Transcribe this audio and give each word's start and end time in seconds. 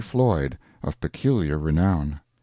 Floyd, 0.03 0.57
of 0.81 0.99
peculiar 0.99 1.59
renown! 1.59 2.21